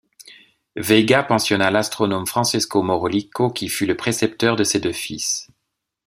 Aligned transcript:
Vega 0.77 1.21
pensionna 1.21 1.69
l'astronome 1.69 2.25
Francesco 2.25 2.81
Maurolico, 2.81 3.51
qui 3.51 3.69
fut 3.69 3.85
le 3.85 3.95
précepteur 3.95 4.55
de 4.55 4.63
ses 4.63 4.79
deux 4.79 4.93
fils. 4.93 5.47